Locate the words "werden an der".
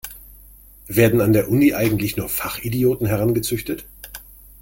0.87-1.47